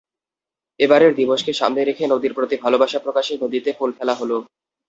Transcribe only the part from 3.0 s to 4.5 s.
প্রকাশে নদীতে ফুল ফেলা হলো।